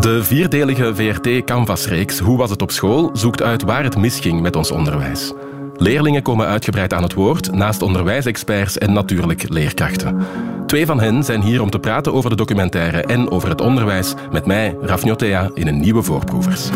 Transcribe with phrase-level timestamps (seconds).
[0.00, 4.56] De vierdelige VRT Canvas-reeks Hoe was het op school zoekt uit waar het misging met
[4.56, 5.32] ons onderwijs.
[5.76, 10.26] Leerlingen komen uitgebreid aan het woord, naast onderwijsexperts en natuurlijk leerkrachten.
[10.66, 14.14] Twee van hen zijn hier om te praten over de documentaire en over het onderwijs
[14.32, 16.68] met mij, Raf Njotea, in een nieuwe Voorproevers.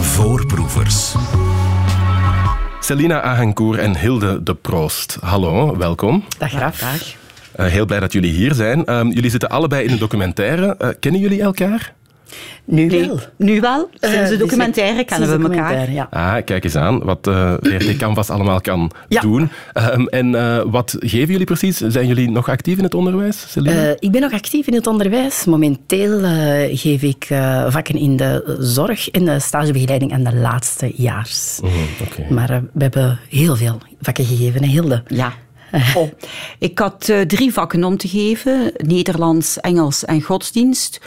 [0.00, 1.14] Voorproevers.
[2.80, 5.18] Selina Ahankour en Hilde de Proost.
[5.20, 6.24] Hallo, welkom.
[6.38, 6.82] Dag Raf.
[6.82, 7.25] Uh,
[7.56, 8.82] heel blij dat jullie hier zijn.
[8.86, 10.76] Uh, jullie zitten allebei in een documentaire.
[10.78, 11.94] Uh, kennen jullie elkaar?
[12.64, 13.20] Nu wel.
[13.36, 13.90] Nu wel.
[14.00, 15.92] Sinds de documentaire kennen we elkaar.
[15.92, 16.08] Ja.
[16.10, 19.20] Ah, kijk eens aan wat uh, VRT Canvas allemaal kan ja.
[19.20, 19.50] doen.
[19.74, 21.76] Um, en uh, wat geven jullie precies?
[21.76, 25.44] Zijn jullie nog actief in het onderwijs, uh, ik ben nog actief in het onderwijs.
[25.44, 26.20] Momenteel
[26.76, 27.26] geef ik
[27.68, 31.60] vakken in de zorg en de stagebegeleiding aan de laatste jaars.
[31.62, 31.70] Mm,
[32.06, 32.26] okay.
[32.30, 35.02] Maar we hebben heel veel vakken gegeven, hè, Hilde?
[35.06, 35.32] Ja.
[35.96, 36.08] Oh.
[36.58, 41.00] Ik had uh, drie vakken om te geven: Nederlands, Engels en godsdienst.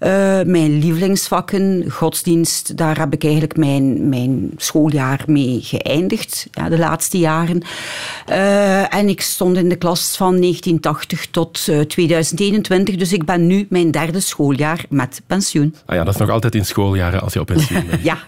[0.00, 0.08] Uh,
[0.42, 7.18] mijn lievelingsvakken, godsdienst, daar heb ik eigenlijk mijn, mijn schooljaar mee geëindigd, ja, de laatste
[7.18, 7.62] jaren.
[8.28, 13.66] Uh, en ik stond in de klas van 1980 tot 2021, dus ik ben nu
[13.70, 15.74] mijn derde schooljaar met pensioen.
[15.86, 18.02] Ah ja, dat is nog altijd in schooljaren als je op pensioen bent.
[18.02, 18.18] ja.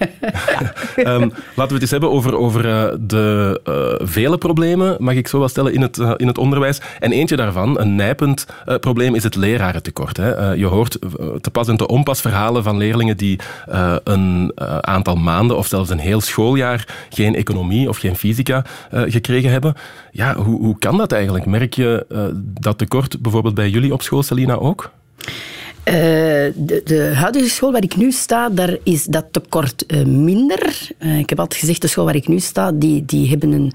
[0.96, 1.14] ja.
[1.14, 2.62] um, laten we het eens hebben over, over
[3.08, 3.60] de
[4.04, 6.80] vele problemen, mag ik zo wel stellen in het, uh, in het onderwijs.
[6.98, 10.16] En eentje daarvan, een nijpend uh, probleem, is het lerarentekort.
[10.16, 10.52] Hè.
[10.52, 10.98] Uh, je hoort
[11.40, 13.38] te pas en te onpas verhalen van leerlingen die
[14.04, 19.74] een aantal maanden of zelfs een heel schooljaar geen economie of geen fysica gekregen hebben.
[20.10, 21.46] Ja, hoe, hoe kan dat eigenlijk?
[21.46, 22.06] Merk je
[22.60, 24.90] dat tekort bijvoorbeeld bij jullie op school, Selina, ook?
[25.84, 30.88] De, de, huidige school waar ik nu sta, daar is dat tekort minder.
[30.98, 33.72] Ik heb altijd gezegd, de school waar ik nu sta, die, die, hebben, een,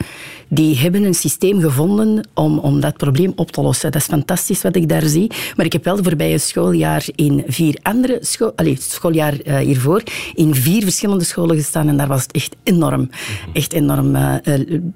[0.54, 3.92] die hebben een systeem gevonden om, om dat probleem op te lossen.
[3.92, 5.32] Dat is fantastisch wat ik daar zie.
[5.56, 10.56] Maar ik heb wel de voorbije schooljaar in vier andere school, allez, schooljaar hiervoor, in
[10.56, 13.00] vier verschillende scholen gestaan en daar was het echt enorm.
[13.00, 13.54] Mm -hmm.
[13.54, 14.18] Echt enorm.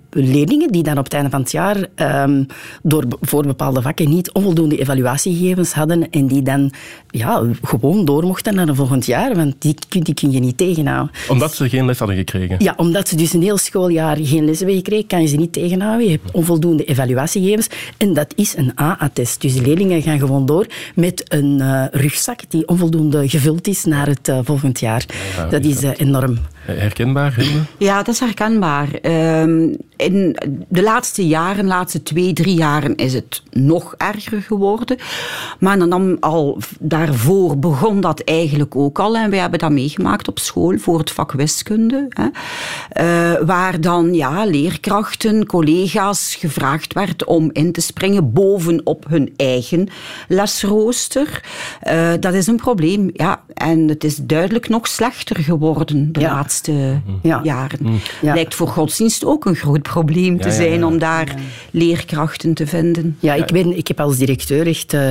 [0.09, 1.77] leerlingen die dan op het einde van het jaar
[2.23, 2.45] um,
[2.83, 6.71] door, voor bepaalde vakken niet onvoldoende evaluatiegegevens hadden en die dan
[7.09, 11.15] ja, gewoon door mochten naar een volgend jaar, want die, die kun je niet tegenhouden.
[11.29, 12.55] Omdat ze geen les hadden gekregen?
[12.59, 15.46] Ja, omdat ze dus een heel schooljaar geen les hebben gekregen, kan je ze niet
[15.49, 16.05] tegenhouden.
[16.05, 19.41] Je hebt onvoldoende evaluatiegegevens en dat is een A-attest.
[19.41, 24.07] Dus de leerlingen gaan gewoon door met een uh, rugzak die onvoldoende gevuld is naar
[24.07, 25.05] het uh, volgend jaar.
[25.37, 26.37] Ja, dat is uh, enorm.
[26.75, 27.61] Herkenbaar, Hilde?
[27.77, 28.89] Ja, dat is herkenbaar.
[29.41, 30.37] Um, in
[30.69, 34.97] de laatste jaren, de laatste twee, drie jaren, is het nog erger geworden.
[35.59, 39.17] Maar dan al daarvoor begon dat eigenlijk ook al.
[39.17, 42.07] En wij hebben dat meegemaakt op school voor het vak wiskunde.
[42.09, 42.25] Hè.
[43.01, 49.87] Uh, waar dan ja, leerkrachten, collega's gevraagd werd om in te springen bovenop hun eigen
[50.27, 51.43] lesrooster.
[51.87, 53.41] Uh, dat is een probleem, ja.
[53.53, 56.33] En het is duidelijk nog slechter geworden de ja.
[56.33, 56.56] laatste
[57.21, 57.39] ja.
[57.43, 57.99] jaren.
[58.21, 58.33] Ja.
[58.33, 61.35] Lijkt voor godsdienst ook een groot probleem te zijn om daar
[61.71, 63.17] leerkrachten te vinden.
[63.19, 65.01] Ja, ik, ben, ik heb als directeur echt, uh,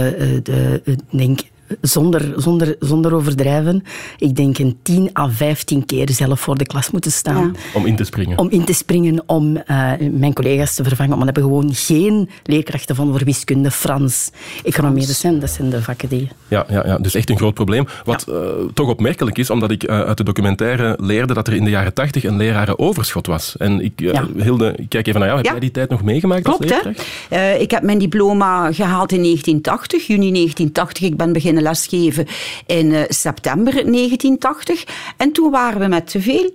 [0.43, 1.41] de, denk
[1.81, 3.83] zonder, zonder, zonder overdrijven,
[4.19, 7.55] ik denk een 10 à 15 keer zelf voor de klas moeten staan.
[7.55, 7.79] Ja.
[7.79, 8.39] Om in te springen?
[8.39, 11.19] Om in te springen, om uh, mijn collega's te vervangen.
[11.19, 14.31] Want we hebben gewoon geen leerkrachten van voor wiskunde, Frans,
[14.65, 15.07] economie.
[15.07, 16.29] Dat zijn, dat zijn de vakken die...
[16.49, 17.87] Ja, ja, ja, dus echt een groot probleem.
[18.05, 18.33] Wat ja.
[18.33, 18.41] uh,
[18.75, 21.95] toch opmerkelijk is, omdat ik uh, uit de documentaire leerde dat er in de jaren
[21.95, 23.57] 80 een lerarenoverschot was.
[23.57, 24.27] En ik, ja.
[24.37, 25.41] Hilde, ik kijk even naar jou.
[25.41, 27.07] Heb jij die tijd nog meegemaakt Klopt, als leerkracht?
[27.29, 27.55] Hè?
[27.55, 31.03] ik heb mijn diploma gehaald in 1980, juni 1980.
[31.03, 32.27] Ik ben beginnen lesgeven
[32.67, 34.85] in uh, september 1980.
[35.17, 36.51] En toen waren we met te veel.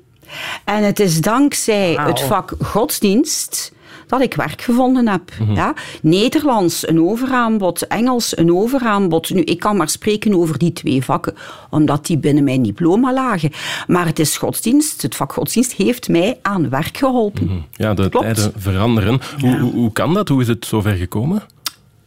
[0.64, 2.08] En het is dankzij wow.
[2.08, 3.72] het vak godsdienst
[4.08, 5.22] dat ik werk gevonden heb.
[5.40, 5.56] Mm -hmm.
[5.56, 5.74] ja?
[6.02, 9.30] Nederlands een overaanbod, Engels een overaanbod.
[9.30, 11.34] Nu, ik kan maar spreken over die twee vakken,
[11.70, 13.52] omdat die binnen mijn diploma lagen.
[13.88, 17.44] Maar het is godsdienst, het vak godsdienst heeft mij aan werk geholpen.
[17.44, 17.66] Mm -hmm.
[17.72, 18.26] Ja, de Klopt.
[18.26, 19.20] tijden veranderen.
[19.38, 19.48] Ja.
[19.48, 20.28] Hoe, hoe, hoe kan dat?
[20.28, 21.44] Hoe is het zover gekomen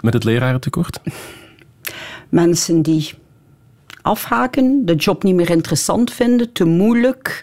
[0.00, 1.00] met het lerarentekort?
[2.34, 3.14] Mensen die
[4.03, 7.43] afhaken, de job niet meer interessant vinden, te moeilijk.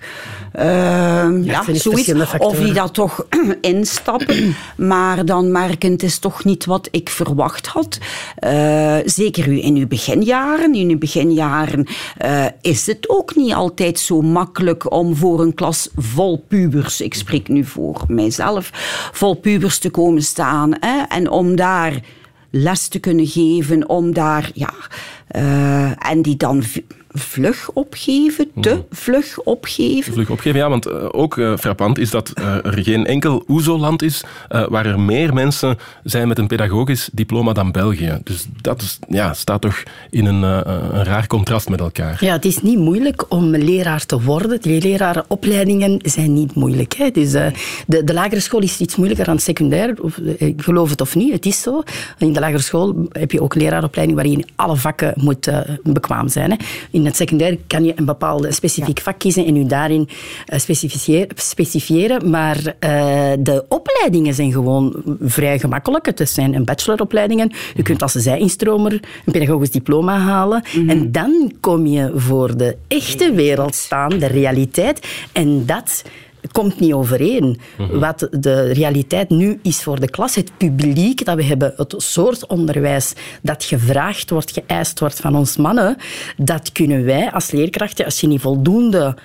[0.56, 2.14] Uh, ja, ja zoiets.
[2.38, 3.26] Of die dat toch
[3.62, 7.98] instappen, maar dan merken het is toch niet wat ik verwacht had.
[8.44, 10.76] Uh, zeker u in uw beginjaren.
[10.76, 11.88] In uw beginjaren
[12.26, 17.14] uh, is het ook niet altijd zo makkelijk om voor een klas vol pubers, ik
[17.14, 18.70] spreek nu voor mijzelf,
[19.14, 20.72] vol pubers te komen staan.
[20.80, 22.02] Hè, en om daar
[22.52, 24.74] les te kunnen geven, om daar, ja,
[25.36, 26.64] uh, en die dan
[27.14, 30.14] vlug opgeven, te vlug opgeven.
[30.14, 34.02] Vlug opgeven, ja, want uh, ook uh, frappant is dat uh, er geen enkel OESO-land
[34.02, 38.20] is waar er meer mensen zijn met een pedagogisch diploma dan België.
[38.24, 42.18] Dus dat is, ja, staat toch in een, een, raar contrast met elkaar.
[42.20, 44.62] Ja, het is niet moeilijk om leraar te worden.
[44.62, 46.94] Die lerarenopleidingen zijn niet moeilijk.
[46.94, 47.12] Hè.
[47.12, 47.54] Dus, de,
[48.04, 49.96] de lagere school is iets moeilijker dan secundair.
[50.02, 51.84] Of, ik geloof het of niet, het is zo.
[52.18, 55.52] In de lagere school heb je ook leraaropleiding waarin je in alle vakken moet
[55.84, 56.52] bekwaam zijn.
[56.52, 56.58] Hè
[57.01, 60.10] in het secundair kan je een bepaald specifiek vak kiezen en je daarin
[60.54, 60.60] uh,
[61.36, 62.30] specifieren.
[62.30, 62.72] Maar uh,
[63.40, 66.06] de opleidingen zijn gewoon vrij gemakkelijk.
[66.06, 67.52] Het zijn een bacheloropleidingen.
[67.76, 68.92] Je kunt als zij-instromer
[69.26, 70.64] een pedagogisch diploma halen.
[70.74, 70.90] Mm -hmm.
[70.90, 75.08] En dan kom je voor de echte wereld staan, de realiteit.
[75.32, 76.04] En dat
[76.52, 77.60] komt niet overeen.
[77.78, 78.00] Mhm.
[78.00, 82.48] Wat de realiteit nu is voor de klas, het publiek dat we hebben, het soort
[82.48, 85.98] onderwijs dat gevraagd wordt, geëist wordt van ons mannen,
[86.38, 89.16] dat kunnen wij als leerkrachten, als je niet voldoende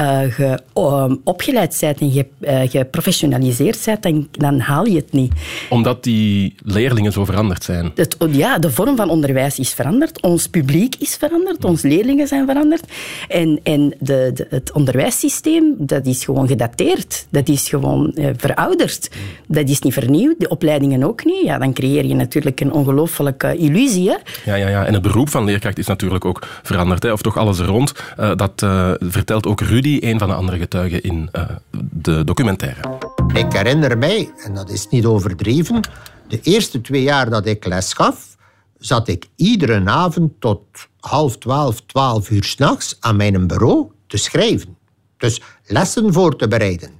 [0.00, 5.12] uh, ge, um, opgeleid bent en ge, uh, geprofessionaliseerd bent, dan, dan, haal je het
[5.12, 5.32] niet.
[5.68, 7.92] Omdat die leerlingen zo veranderd zijn?
[7.94, 10.22] Het, ja, de vorm van onderwijs is veranderd.
[10.22, 11.64] Ons publiek is veranderd.
[11.64, 12.84] Onze leerlingen zijn veranderd.
[13.28, 17.26] En, en de, de, het onderwijssysteem, dat is gewoon gedateerd.
[17.30, 19.10] Dat is gewoon uh, verouderd.
[19.46, 20.34] Dat is niet vernieuwd.
[20.38, 21.44] De opleidingen ook niet.
[21.44, 24.08] Ja, dan creëer je natuurlijk een ongelooflijke illusie.
[24.08, 24.16] Hè?
[24.44, 24.86] Ja, ja, ja.
[24.86, 27.02] En het beroep van leerkracht is natuurlijk ook veranderd.
[27.02, 27.12] Hè?
[27.12, 27.92] Of toch alles rond.
[28.16, 28.66] dat
[29.00, 31.42] vertelt ook Rudy die een van de andere getuigen in uh,
[31.90, 32.98] de documentaire.
[33.32, 35.80] Ik herinner mij, en dat is niet overdreven,
[36.28, 38.36] de eerste twee jaar dat ik les gaf,
[38.78, 40.62] zat ik iedere avond tot
[41.00, 44.76] half twaalf, twaalf uur s'nachts aan mijn bureau te schrijven.
[45.16, 46.90] Dus lessen voor te bereiden.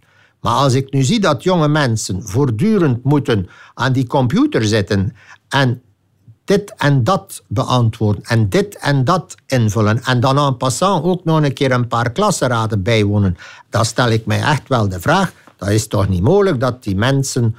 [0.40, 5.16] Maar als ik nu zie dat jonge mensen voortdurend moeten aan die computer zitten
[5.48, 5.82] en
[6.46, 11.42] dit en dat beantwoorden en dit en dat invullen en dan en passant ook nog
[11.42, 13.36] een keer een paar klassenraden bijwonen,
[13.70, 16.96] dan stel ik mij echt wel de vraag, dat is toch niet mogelijk dat die
[16.96, 17.56] mensen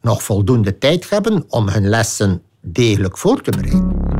[0.00, 4.17] nog voldoende tijd hebben om hun lessen degelijk voor te bereiden.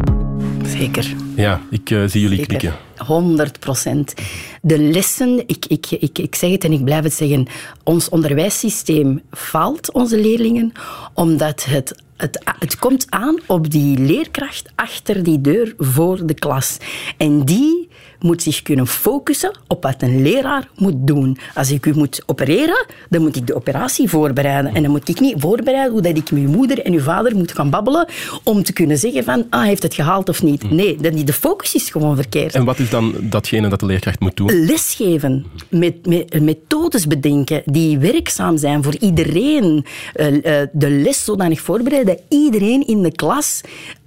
[0.79, 1.15] Zeker.
[1.37, 2.57] Ja, ik uh, zie jullie Zeker.
[2.57, 2.81] knikken.
[3.07, 4.15] 100 procent.
[4.63, 7.47] De lessen, ik, ik, ik, ik zeg het en ik blijf het zeggen,
[7.83, 10.73] ons onderwijssysteem faalt onze leerlingen
[11.15, 16.77] omdat het het, het komt aan op die leerkracht achter die deur voor de klas.
[17.17, 17.78] En die
[18.21, 21.39] moet zich kunnen focussen op wat een leraar moet doen.
[21.55, 24.75] Als ik u moet opereren, dan moet ik de operatie voorbereiden.
[24.75, 27.37] En dan moet ik niet voorbereiden hoe dat ik met uw moeder en uw vader
[27.37, 28.07] moet gaan babbelen
[28.45, 30.71] om te kunnen zeggen van, ah, heeft het gehaald of niet.
[30.71, 32.55] Nee, de focus is gewoon verkeerd.
[32.55, 34.65] En wat is dan datgene dat de leerkracht moet doen?
[34.65, 35.47] Lesgeven.
[35.69, 39.85] Met, met methodes bedenken die werkzaam zijn voor iedereen.
[40.17, 40.41] Uh, uh,
[40.73, 43.61] de les zodanig voorbereiden dat iedereen in de klas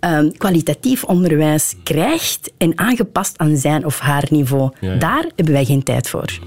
[0.06, 4.70] uh, kwalitatief onderwijs krijgt en aangepast aan zijn of haar niveau.
[5.00, 6.40] Daar hebben wij geen tijd voor.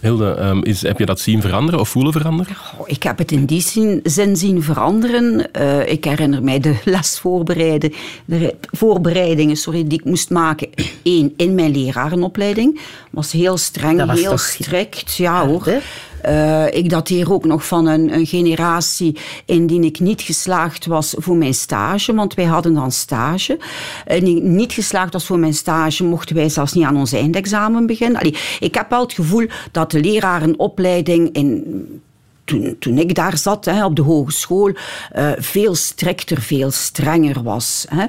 [0.00, 2.56] Hilde, um, is, heb je dat zien veranderen of voelen veranderen?
[2.78, 5.46] Oh, ik heb het in die zin, zin zien veranderen.
[5.60, 6.76] Uh, ik herinner mij de
[8.70, 10.68] lesvoorbereidingen sorry, die ik moest maken.
[11.02, 12.80] Eén, in mijn lerarenopleiding.
[13.10, 15.16] was heel streng, was heel strikt.
[15.16, 15.72] Ja hoor.
[16.26, 21.36] Uh, ik dateer ook nog van een, een, generatie indien ik niet geslaagd was voor
[21.36, 23.58] mijn stage, want wij hadden dan stage.
[24.04, 27.86] En ik niet geslaagd was voor mijn stage, mochten wij zelfs niet aan ons eindexamen
[27.86, 28.32] beginnen.
[28.60, 32.02] Ik heb wel het gevoel dat de lerarenopleiding in
[32.50, 37.86] toen, toen ik daar zat hè, op de hogeschool, uh, veel strikter, veel strenger was.
[37.88, 38.04] Hè.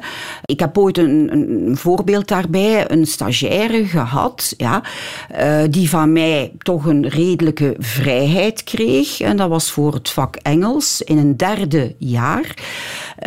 [0.46, 4.84] Ik heb ooit een, een, voorbeeld daarbij, een stagiaire gehad, ja,
[5.39, 9.20] uh, die van mij toch een redelijke vrijheid kreeg.
[9.20, 12.56] En dat was voor het vak Engels in een derde jaar.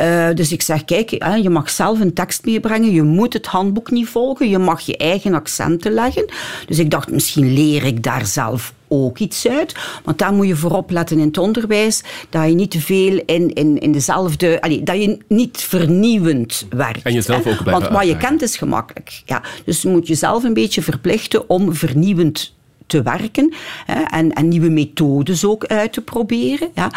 [0.01, 1.11] Uh, dus ik zeg, kijk,
[1.43, 4.97] je mag zelf een tekst meebrengen, je moet het handboek niet volgen, je mag je
[4.97, 6.27] eigen accenten leggen.
[6.67, 8.73] Dus ik dacht, misschien leer ik daar zelf
[9.03, 9.75] ook iets uit.
[10.05, 13.53] Want daar moet je voorop letten in het onderwijs, dat je niet te veel in,
[13.53, 14.61] in, in dezelfde...
[14.61, 17.03] Allee, dat je niet vernieuwend werkt.
[17.03, 19.23] En jezelf ook Want wat je kent is gemakkelijk.
[19.25, 19.43] Ja.
[19.65, 22.54] Dus je moet jezelf een beetje verplichten om vernieuwend
[22.87, 23.55] te werken
[23.87, 26.69] hè, en, en, nieuwe methodes ook uit te proberen.
[26.75, 26.91] Ja.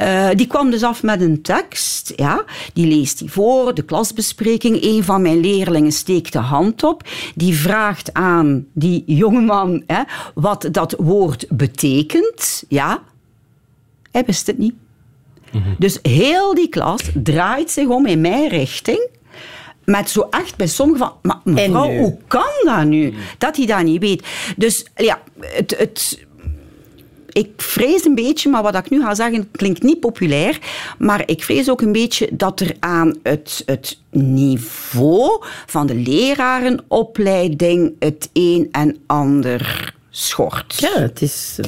[0.00, 2.44] Uh, die kwam dus af met een tekst, ja.
[2.72, 4.82] die leest die voor, de klasbespreking.
[4.82, 7.02] Een van mijn leerlingen steekt de hand op,
[7.34, 10.02] die vraagt aan die jongeman hè,
[10.34, 12.64] wat dat woord betekent.
[12.68, 13.02] Ja.
[14.10, 14.74] Hij wist het niet.
[15.52, 15.74] Mm -hmm.
[15.78, 19.08] Dus heel die klas draait zich om in mijn richting
[19.88, 23.14] met zo echt bij sommigen van, maar mevrouw, hoe kan dat nu?
[23.38, 24.26] Dat hij dat niet weet.
[24.56, 26.26] Dus ja, het, het
[27.28, 30.58] ik vrees een beetje, maar wat ik nu ga zeggen klinkt niet populair,
[30.98, 37.94] maar ik vrees ook een beetje dat er aan het, het niveau van de lerarenopleiding
[37.98, 40.74] het een en ander schort.
[40.78, 41.58] Ja, het is...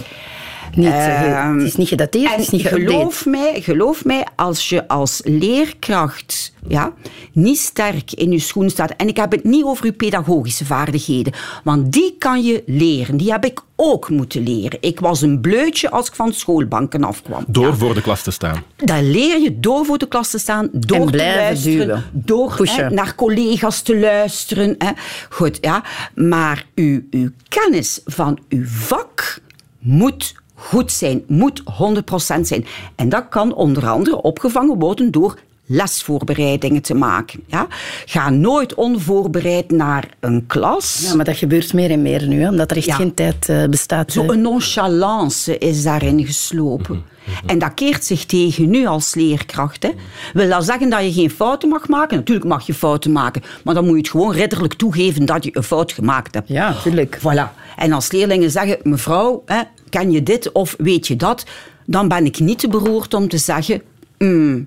[0.71, 2.71] eh, Niet, eh, het is niet gedateerd, het is niet geüpdate.
[2.71, 6.93] geloof mij, geloof mij, als je als leerkracht ja,
[7.33, 11.33] niet sterk in je schoen staat, en ik heb het niet over je pedagogische vaardigheden,
[11.65, 13.17] want die kan je leren.
[13.17, 14.79] Die heb ik ook moeten leren.
[14.81, 17.45] Ik was een bleutje als ik van schoolbanken afkwam.
[17.47, 17.75] Door Ja.
[17.75, 18.63] voor de klas te staan.
[18.77, 22.05] Dat leer je door voor de klas te staan, door En te blijven luisteren, duwen.
[22.13, 24.75] door hè, naar collega's te luisteren.
[24.79, 24.91] Hè.
[25.31, 25.85] Goed, ja.
[26.15, 29.39] Maar uw, uw kennis van uw vak
[29.79, 32.67] moet goed zijn, moet 100% zijn.
[32.95, 35.39] En dat kan onder andere opgevangen worden door
[35.73, 37.41] lesvoorbereidingen te maken.
[37.47, 37.67] Ja.
[38.07, 41.01] Ga nooit onvoorbereid naar een klas.
[41.09, 42.95] Ja, maar dat gebeurt meer en meer nu, hè, omdat er echt Ja.
[42.95, 44.13] geen tijd eh, bestaat.
[44.13, 47.03] Zo'n nonchalance is daarin geslopen.
[47.47, 49.83] En dat keert zich tegen nu als leerkracht.
[49.83, 49.91] Hè.
[50.33, 52.17] Wil dat zeggen dat je geen fouten mag maken?
[52.17, 53.43] Natuurlijk mag je fouten maken.
[53.65, 56.49] Maar dan moet je het gewoon ridderlijk toegeven dat je een fout gemaakt hebt.
[56.49, 57.19] Ja, tuurlijk.
[57.19, 57.75] Voilà.
[57.77, 61.45] En als leerlingen zeggen, mevrouw, hè, ken je dit of weet je dat?
[61.87, 63.83] Dan ben ik niet te beroerd om te zeggen,
[64.19, 64.67] "Hmm, ik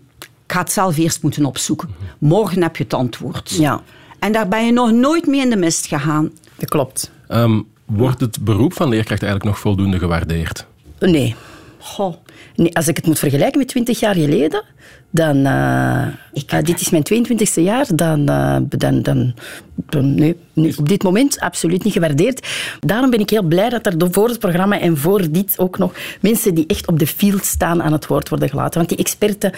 [0.54, 1.90] ga het zelf eerst moeten opzoeken.
[2.18, 3.50] Morgen heb je het antwoord.
[3.50, 3.82] Ja.
[4.20, 6.32] En daar ben je nog nooit mee in de mist gegaan.
[6.56, 7.12] Dat klopt.
[7.28, 10.66] Ehm, wordt het beroep van leerkracht eigenlijk nog voldoende gewaardeerd?
[11.00, 11.36] Nee.
[11.80, 12.16] Goh.
[12.56, 12.76] Nee.
[12.76, 14.64] Als ik het moet vergelijken met 20 jaar geleden,
[15.10, 15.46] dan...
[15.46, 16.02] eh,
[16.48, 18.28] eh, dit is mijn 22e jaar, dan...
[18.30, 19.34] eh, dan, dan,
[19.76, 22.48] dan nee, nee, op dit moment absoluut niet gewaardeerd.
[22.80, 25.94] Daarom ben ik heel blij dat er voor het programma en voor dit ook nog
[26.22, 28.78] mensen die echt op de field staan aan het woord worden gelaten.
[28.78, 29.52] Want die experten,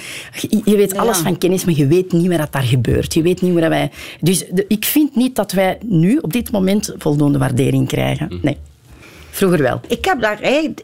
[0.49, 1.23] je, je weet alles Ja.
[1.23, 3.13] van kennis, maar je weet niet meer wat daar gebeurt.
[3.13, 3.91] Je weet niet meer dat wij...
[4.21, 8.39] Dus de- ik vind niet dat wij nu, op dit moment, voldoende waardering krijgen.
[8.41, 8.57] Nee.
[9.29, 9.81] Vroeger wel.
[9.87, 10.81] Ik heb daar eigenlijk...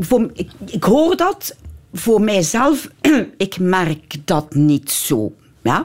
[0.00, 1.56] Voor, ik, ik hoor dat
[1.92, 2.88] voor mijzelf.
[3.36, 5.32] ik merk dat niet zo.
[5.62, 5.84] Ja?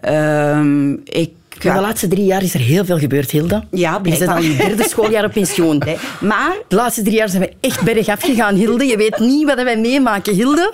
[0.00, 1.30] Ehm, ik...
[1.58, 3.64] De laatste drie jaar is er heel veel gebeurd, Hilda.
[3.70, 5.78] Ja, je bent al in je derde schooljaar op pensioen.
[5.84, 8.84] Nee, maar De laatste drie jaar zijn we echt bergaf gegaan, Hilde.
[8.86, 10.72] Je weet niet wat wij meemaken, Hilde.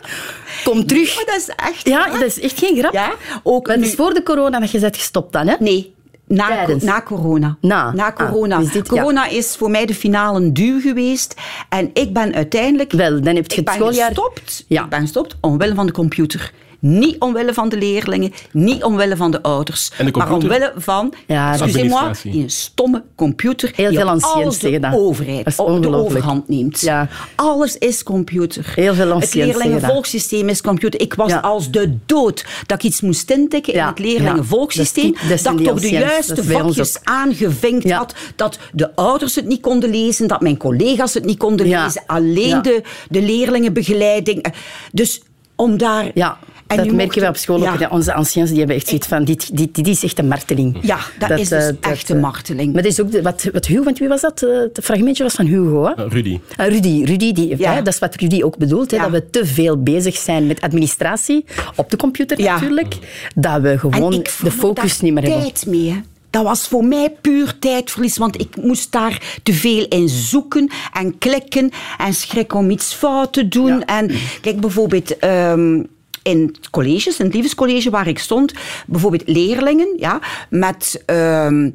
[0.65, 1.15] Kom terug.
[1.25, 1.89] Dat is echt...
[1.89, 2.93] Ja, dat is echt geen grap.
[2.93, 3.13] Ja,
[3.43, 5.55] ook Maar het nu- is voor de corona dat je bent gestopt dan, hè?
[5.59, 5.92] Nee.
[6.35, 6.83] Na, Tijdens.
[6.85, 7.57] na corona.
[7.61, 7.93] Na.
[7.93, 8.59] Na Ah, corona.
[8.59, 8.95] dus dit- ja.
[9.01, 11.35] corona is voor mij de finale duw geweest.
[11.69, 12.93] En ik ben uiteindelijk...
[12.93, 14.65] Wel, dan heb je het schooljaar- gestopt.
[14.69, 14.83] Ja.
[14.85, 16.53] Ik ben gestopt omwille van de computer.
[16.85, 19.91] Niet omwille van de leerlingen, niet omwille van de ouders.
[19.99, 22.31] En de Maar omwille van, Ja, administratie.
[22.33, 24.95] die een stomme computer Heel die veel alles de dat.
[24.95, 26.81] overheid op de overhand neemt.
[26.81, 27.09] Ja.
[27.37, 28.73] Alles is computer.
[28.75, 31.01] Heel veel Het leerlingenvolksysteem is computer.
[31.01, 31.39] Ik was Ja.
[31.39, 35.15] als de dood dat ik iets moest intikken Ja, in het leerlingenvolksysteem.
[35.23, 35.29] ja.
[35.29, 37.97] Dat is- ik toch de juiste vakjes aangevinkt Ja.
[37.97, 38.15] had.
[38.37, 41.85] Dat de ouders het niet konden lezen, dat mijn collega's het niet konden Ja.
[41.85, 42.03] lezen.
[42.07, 42.61] Alleen Ja.
[42.61, 44.45] de, de leerlingenbegeleiding.
[44.93, 45.23] Dus
[45.57, 46.11] om daar...
[46.15, 46.39] Ja,
[46.79, 47.79] En dat merken we op school ook.
[47.79, 47.89] Ja.
[47.89, 50.77] Onze anciëns die hebben echt zoiets van, dit, dit, dit is echt een marteling.
[50.81, 52.73] Ja, dat is dus eh, echt een marteling.
[52.73, 54.43] Maar dat is ook de, wat, wat Hugo, want wie was dat?
[54.43, 55.93] Eh, Het fragmentje was van Hugo, hè?
[56.05, 56.39] Eh, Rudy.
[56.57, 57.73] Ah, Rudy, Rudy die, Ja.
[57.73, 59.03] hè, dat is wat Rudy ook bedoelt, hè, Ja.
[59.03, 61.45] dat we te veel bezig zijn met administratie,
[61.77, 62.53] op de computer Ja.
[62.53, 62.95] natuurlijk,
[63.35, 64.11] dat we gewoon
[64.43, 65.41] de focus daar niet meer hebben.
[65.43, 65.91] tijd mee.
[65.91, 65.97] hè.
[66.31, 71.19] Dat was voor mij puur tijdverlies, want ik moest daar te veel in zoeken en
[71.19, 73.85] klikken en schrik om iets fout te doen.
[73.85, 74.11] En
[74.41, 75.83] kijk, bijvoorbeeld ehm,
[76.23, 78.53] in het college, in het liefdescollege waar ik stond,
[78.87, 81.71] bijvoorbeeld leerlingen ja, met ehm,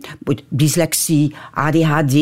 [0.49, 2.15] dyslexie, ADHD,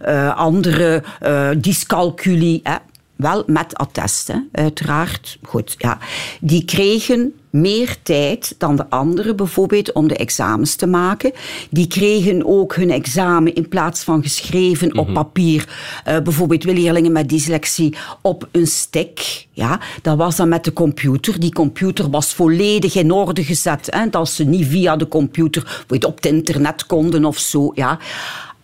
[0.00, 2.76] eh, andere eh, dyscalculie, hè,
[3.18, 5.38] wel met attest, hè, uiteraard.
[5.42, 5.98] Goed, ja.
[6.40, 11.32] Die kregen meer tijd dan de anderen, bijvoorbeeld, om de examens te maken.
[11.70, 15.68] Die kregen ook hun examen in plaats van geschreven op papier.
[16.04, 19.46] eh, bijvoorbeeld leerlingen met dyslexie op een stick.
[19.52, 21.40] Ja, dat was dan met de computer.
[21.40, 23.86] Die computer was volledig in orde gezet.
[23.90, 27.70] Hè, dat ze niet via de computer op het internet konden of zo.
[27.74, 27.98] Ja.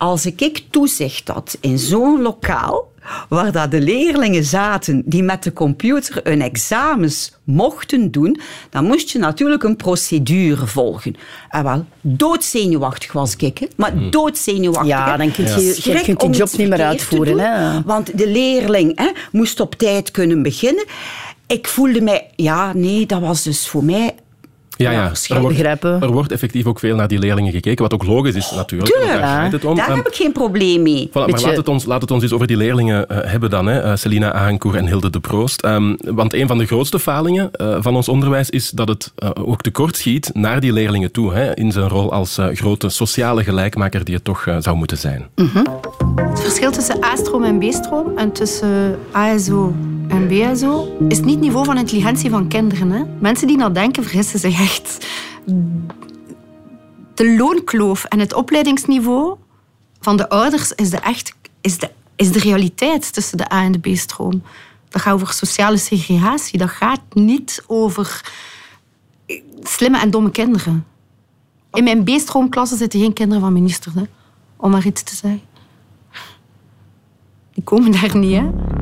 [0.05, 2.93] Als ik, ik toezicht had in zo'n lokaal,
[3.29, 9.11] waar dat de leerlingen zaten die met de computer hun examens mochten doen, dan moest
[9.11, 11.17] je natuurlijk een procedure volgen.
[11.49, 13.67] En wel, doodzenuwachtig was ik, hè?
[13.77, 14.87] maar doodzenuwachtig.
[14.89, 15.51] Ja, dan kun je-
[15.85, 17.83] je kunt je om job niet meer uitvoeren, doen, hè.
[17.83, 20.85] Want de leerling hè, moest op tijd kunnen beginnen.
[21.47, 24.15] Ik voelde mij, ja, nee, dat was dus voor mij
[24.77, 25.13] Ja, ja.
[25.29, 26.01] Er, wordt, begrijpen.
[26.01, 28.93] er wordt effectief ook veel naar die leerlingen gekeken, wat ook logisch is natuurlijk.
[28.93, 29.21] Tuurlijk.
[29.21, 29.77] Daar het om.
[29.77, 31.09] Daar heb ik geen probleem mee.
[31.09, 33.67] Voilà, maar laat het, ons, laat het ons eens over die leerlingen eh, hebben dan,
[33.67, 33.81] hè.
[33.81, 35.63] Eh, Selina Ahankoer en Hilde de Proost.
[35.63, 39.13] Ehm, want een van de grootste falingen eh, van ons onderwijs is dat het
[39.45, 44.05] ook tekort schiet naar die leerlingen toe, hè, in zijn rol als grote sociale gelijkmaker
[44.05, 45.27] die het toch zou moeten zijn.
[46.17, 51.79] Het verschil tussen A-stroom en B-stroom en tussen ASO en BSO is niet niveau van
[51.79, 52.91] intelligentie van kinderen.
[52.91, 53.05] Hè.
[53.21, 55.07] Mensen die dat denken, vergissen zich echt.
[57.15, 59.37] De loonkloof en het opleidingsniveau
[60.01, 63.73] van de ouders is de, echt, is de, is de realiteit tussen de A- en
[63.73, 64.43] de B-stroom.
[64.89, 66.59] Dat gaat over sociale segregatie.
[66.59, 68.33] Dat gaat niet over
[69.63, 70.87] slimme en domme kinderen.
[71.73, 74.03] In mijn B-stroomklasse zitten geen kinderen van ministers, hè,
[74.57, 75.43] om maar iets te zeggen.
[77.55, 78.74] Die komen daar niet, hè.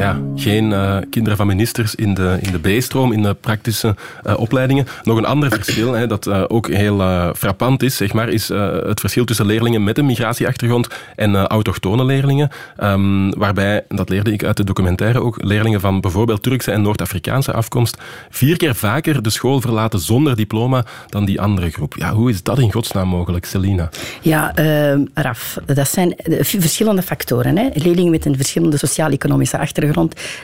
[0.00, 4.38] Ja, geen eh, kinderen van ministers in de, in de B-stroom, in de praktische eh,
[4.38, 4.86] opleidingen.
[5.02, 6.98] Nog een ander verschil, hè, dat eh, ook heel
[7.36, 12.50] frappant is, zeg maar, is het verschil tussen leerlingen met een migratieachtergrond en autochtone leerlingen.
[12.76, 17.52] Ehm, waarbij, dat leerde ik uit de documentaire ook, leerlingen van bijvoorbeeld Turkse en Noord-Afrikaanse
[17.52, 17.98] afkomst
[18.30, 21.94] vier keer vaker de school verlaten zonder diploma dan die andere groep.
[21.96, 23.88] Ja, hoe is dat in godsnaam mogelijk, Selina?
[24.20, 27.56] Ja, eh, Raf, dat zijn verschillende factoren.
[27.56, 27.68] Hè.
[27.72, 29.88] Leerlingen met een verschillende sociaal-economische achtergrond,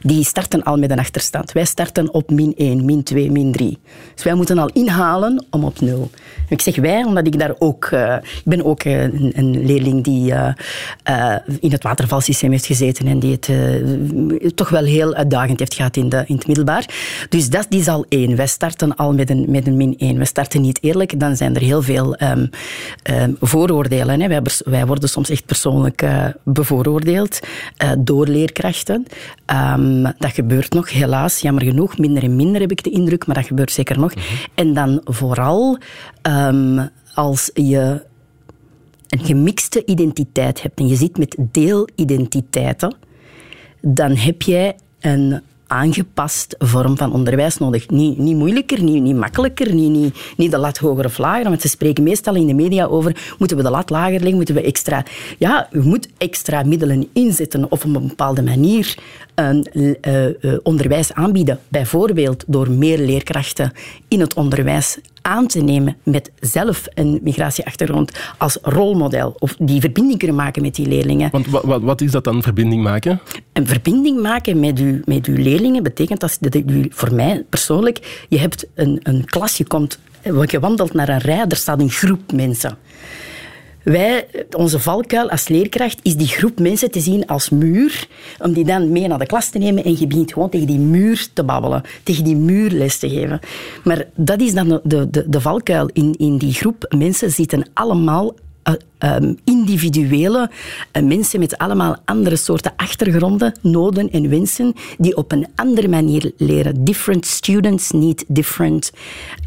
[0.01, 1.53] die starten al met een achterstand.
[1.53, 3.79] Wij starten op min 1, min 2, min 3.
[4.15, 6.11] Dus wij moeten al inhalen om op 0.
[6.49, 7.85] Ik zeg wij, omdat ik daar ook...
[7.85, 13.07] eh, ik ben ook eh, een, een leerling die eh, in het watervalsysteem heeft gezeten
[13.07, 16.87] en die het toch wel heel uitdagend heeft gehad in, de, in het middelbaar.
[17.29, 18.37] Dus dat is al één.
[18.37, 20.19] Wij starten al met een, met een min 1.
[20.19, 22.47] We starten niet eerlijk, dan zijn er heel veel ehm,
[23.03, 24.21] ehm, vooroordelen.
[24.21, 24.29] Hè.
[24.29, 26.05] Wij, wij worden soms echt persoonlijk
[26.43, 27.39] bevooroordeeld
[27.99, 29.07] door leerkrachten.
[29.45, 31.99] Ehm, dat gebeurt nog, helaas, jammer genoeg.
[31.99, 34.13] Minder en minder heb ik de indruk, maar dat gebeurt zeker nog.
[34.55, 35.79] En dan vooral
[36.23, 38.05] ehm, als je
[39.09, 42.95] een gemixte identiteit hebt en je zit met deelidentiteiten,
[43.81, 47.89] dan heb jij een aangepast vorm van onderwijs nodig.
[47.89, 51.45] Niet, niet moeilijker, niet, niet makkelijker, niet, niet, de lat hoger of lager.
[51.45, 54.55] Want ze spreken meestal in de media over, moeten we de lat lager leggen, moeten
[54.55, 55.05] we extra...
[55.39, 58.95] Ja, je moet extra middelen inzetten of op een bepaalde manier
[59.35, 61.59] een eh, eh, onderwijs aanbieden.
[61.69, 63.73] Bijvoorbeeld door meer leerkrachten
[64.09, 69.37] in het onderwijs aan te nemen met zelf een migratieachtergrond als rolmodel.
[69.39, 71.29] Of die verbinding kunnen maken met die leerlingen.
[71.33, 73.21] Want wat, wat, is dat dan, verbinding maken?
[73.53, 78.27] Een verbinding maken met uw, met uw leerlingen betekent dat, dat u, voor mij persoonlijk,
[78.29, 81.91] je hebt een, een klas, je, komt, je wandelt naar een rij, er staat een
[81.91, 82.79] groep mensen.
[83.87, 84.27] Wij,
[84.57, 88.09] onze valkuil als leerkracht is die groep mensen te zien als muur,
[88.39, 90.79] om die dan mee naar de klas te nemen en je begint gewoon tegen die
[90.79, 93.41] muur te babbelen, tegen die muur les te geven.
[93.85, 95.91] Maar dat is dan de, de, de valkuil.
[95.93, 98.35] In, in die groep mensen zitten allemaal
[98.67, 100.51] eh, ehm, individuele
[100.93, 106.33] eh, mensen met allemaal andere soorten achtergronden, noden en wensen, die op een andere manier
[106.37, 106.85] leren.
[106.85, 108.93] Different students need different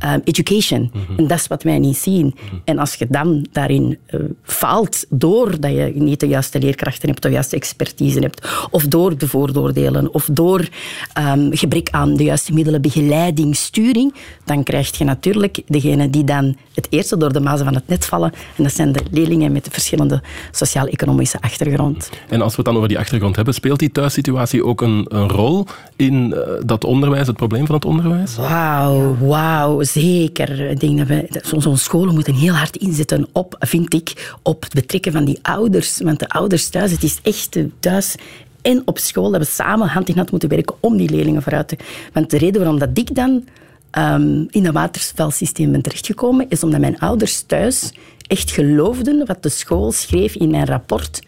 [0.06, 0.92] um, education.
[1.18, 2.36] En dat is wat wij niet zien.
[2.64, 7.30] En als je dan daarin eh, faalt, doordat je niet de juiste leerkrachten hebt, de
[7.30, 10.68] juiste expertise hebt, of door de vooroordelen, of door
[11.14, 14.14] ehm, gebrek aan de juiste middelen, begeleiding, sturing,
[14.46, 18.06] dan krijg je natuurlijk degene die dan het eerste door de mazen van het net
[18.06, 18.32] vallen.
[18.56, 22.10] En dat zijn de leerlingen met verschillende sociaal-economische achtergrond.
[22.30, 25.30] En als we het dan over die achtergrond hebben, speelt die thuissituatie ook een, een
[25.30, 28.36] rol in eh, dat onderwijs, het probleem van het onderwijs?
[28.36, 30.70] Wauw, wauw, zeker.
[30.70, 34.74] Ik denk dat we, zo'n scholen moeten heel hard inzetten op, vind ik, op het
[34.74, 36.02] betrekken van die ouders.
[36.02, 38.16] Want de ouders thuis, het is echt thuis
[38.62, 41.68] en op school dat we samen hand in hand moeten werken om die leerlingen vooruit
[41.68, 41.78] te...
[42.14, 43.44] Want de reden waarom dat ik dan
[43.92, 47.94] ehm, in een waterspelsysteem ben terechtgekomen, is omdat mijn ouders thuis
[48.28, 51.20] echt geloofden wat de school schreef in mijn rapport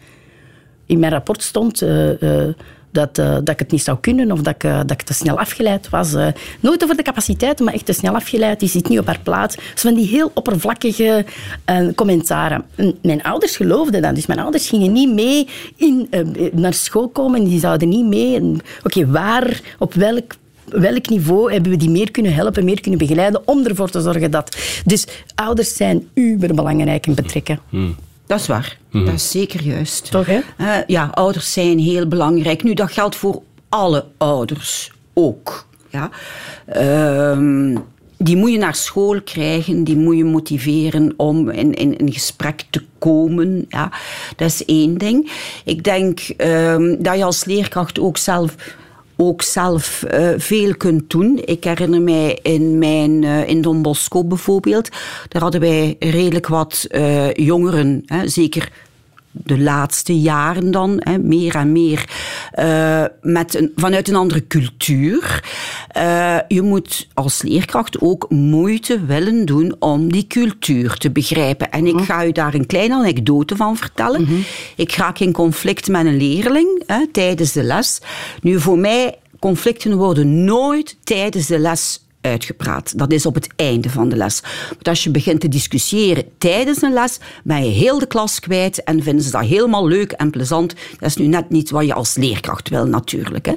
[0.92, 2.54] in mijn rapport stond eh, eh,
[2.90, 5.38] dat, eh, dat ik het niet zou kunnen of dat ik, dat ik te snel
[5.38, 6.14] afgeleid was.
[6.60, 8.60] nooit over de capaciteiten, maar echt te snel afgeleid.
[8.60, 9.56] Die zit niet op haar plaats.
[9.56, 11.24] Dus van die heel oppervlakkige
[11.94, 12.64] commentaren.
[12.74, 14.14] En mijn ouders geloofden dat.
[14.14, 16.08] Dus mijn ouders gingen niet mee in,
[16.52, 17.44] naar school komen.
[17.44, 18.56] Die zouden niet mee.
[18.84, 20.34] Oké, waar, op welk
[20.72, 24.30] welk niveau hebben we die meer kunnen helpen, meer kunnen begeleiden, om ervoor te zorgen
[24.30, 24.56] dat...
[24.84, 27.58] Dus ouders zijn uberbelangrijk in betrekken.
[28.26, 28.78] Dat is waar.
[28.90, 30.10] Dat is zeker juist.
[30.10, 30.40] Toch, hè?
[30.56, 32.62] Eh, ja, ouders zijn heel belangrijk.
[32.62, 35.66] Nu, dat geldt voor alle ouders ook.
[35.90, 36.10] Ja.
[36.66, 37.76] Ehm,
[38.16, 42.64] die moet je naar school krijgen, die moet je motiveren om in, in, in gesprek
[42.70, 43.64] te komen.
[43.68, 43.92] Ja.
[44.36, 45.30] Dat is één ding.
[45.64, 48.54] Ik denk ehm, dat je als leerkracht ook zelf
[49.16, 51.40] ook zelf uh, veel kunt doen.
[51.44, 54.88] Ik herinner mij in, mijn, uh, in Don Bosco bijvoorbeeld,
[55.28, 58.72] daar hadden wij redelijk wat uh, jongeren, hè, zeker
[59.32, 62.08] de laatste jaren dan, hè, meer en meer,
[62.58, 65.44] uh, met een, vanuit een andere cultuur.
[65.96, 71.70] Uh, je moet als leerkracht ook moeite willen doen om die cultuur te begrijpen.
[71.70, 74.20] En ik ga u daar een kleine anekdote van vertellen.
[74.20, 74.44] Mm -hmm.
[74.76, 78.00] Ik raak in conflict met een leerling hè, tijdens de les.
[78.42, 82.98] Nu, voor mij, conflicten worden nooit tijdens de les uitgepraat.
[82.98, 84.42] Dat is op het einde van de les.
[84.68, 88.84] Want als je begint te discussiëren tijdens een les, ben je heel de klas kwijt
[88.84, 90.74] en vinden ze dat helemaal leuk en plezant.
[90.98, 93.46] Dat is nu net niet wat je als leerkracht wil, natuurlijk.
[93.46, 93.54] Hè.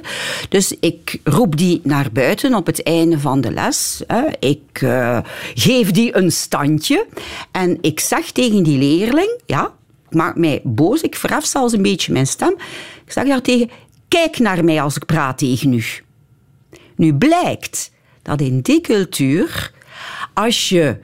[0.48, 4.02] Dus ik roep die naar buiten op het einde van de les.
[4.06, 4.22] Hè.
[4.38, 5.18] Ik uh,
[5.54, 7.06] geef die een standje
[7.50, 9.72] en ik zeg tegen die leerling, ja,
[10.08, 12.54] ik maak mij boos, ik verhef zelfs een beetje mijn stem.
[13.04, 13.70] Ik zeg daar tegen,
[14.08, 15.84] kijk naar mij als ik praat tegen u.
[16.96, 17.90] Nu blijkt
[18.26, 19.72] dat in die cultuur,
[20.34, 20.96] als je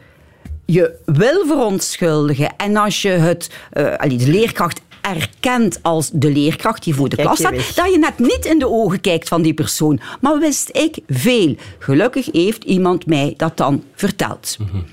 [0.65, 6.95] je wil verontschuldigen en als je het, uh, de leerkracht erkent als de leerkracht die
[6.95, 10.01] voor de klas staat, dat je net niet in de ogen kijkt van die persoon.
[10.21, 11.57] Maar wist ik veel.
[11.79, 14.57] Gelukkig heeft iemand mij dat dan verteld.
[14.59, 14.85] Mm -hmm.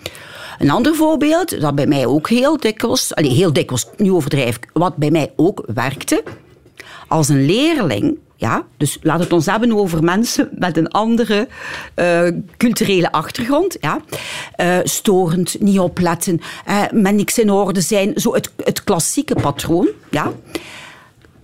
[0.59, 4.69] Een ander voorbeeld, dat bij mij ook heel dikwijls, allee, heel dikwijls, nu overdrijf ik,
[4.73, 6.23] wat bij mij ook werkte,
[7.07, 11.47] als een leerling ja, dus laat het ons hebben over mensen met een andere
[11.95, 13.77] uh, culturele achtergrond.
[13.79, 14.01] Ja.
[14.61, 18.11] Uh, storend, niet opletten, uh, met niks in orde zijn.
[18.15, 19.87] Zo het, het klassieke patroon.
[20.09, 20.31] Ja.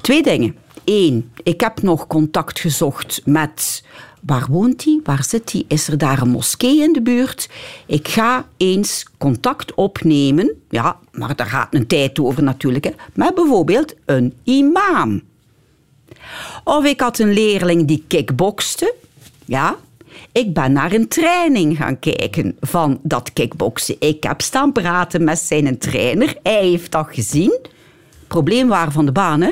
[0.02, 0.56] Twee dingen.
[0.86, 3.84] Eén, ik heb nog contact gezocht met
[4.22, 7.50] waar woont hij, waar zit hij, is er daar een moskee in de buurt?
[7.86, 13.36] Ik ga eens contact opnemen, ja, maar daar gaat een tijd over natuurlijk, hè, met
[13.36, 15.22] bijvoorbeeld een imam.
[16.64, 18.94] Of ik had een leerling die kickbokste.
[19.46, 19.76] Ja,
[20.32, 23.96] ik ben naar een training gaan kijken van dat kickboksen.
[24.00, 26.36] Ik heb staan praten met zijn trainer.
[26.44, 27.60] Hij heeft dat gezien
[28.28, 29.42] probleem waren van de baan.
[29.42, 29.52] Hè?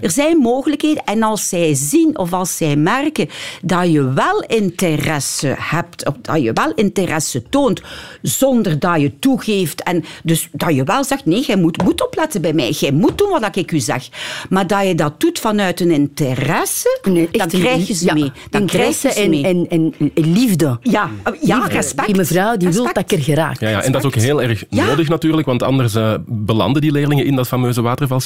[0.00, 3.28] Er zijn mogelijkheden en als zij zien of als zij merken
[3.62, 7.82] dat je wel interesse hebt, of dat je wel interesse toont,
[8.22, 12.40] zonder dat je toegeeft en dus dat je wel zegt, nee, jij moet, moet opletten
[12.40, 14.08] bij mij, jij moet doen wat ik u zeg.
[14.48, 18.32] Maar dat je dat doet vanuit een interesse, nee, dan krijg je ze ja, mee.
[18.50, 19.68] Dan interesse krijg je ze en, mee.
[19.68, 20.78] en, en, liefde.
[20.82, 22.06] Ja, ja respect.
[22.06, 23.60] Die mevrouw die wil dat ik er geraak.
[23.60, 24.84] Ja, ja, en dat is ook heel erg Ja.
[24.84, 27.80] nodig natuurlijk, want anders eh, belanden die leerlingen in dat fameuze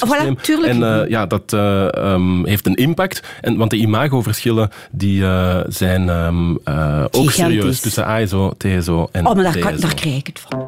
[0.05, 0.71] Voilà, tuurlijk.
[0.73, 3.21] En eh, ja, dat eh, ehm, heeft een impact.
[3.41, 9.27] En, want de imagoverschillen die, eh, zijn ehm, eh, ook serieus tussen ASO, TSO en
[9.27, 10.65] Oh, maar daar, kan- daar krijg ik het van.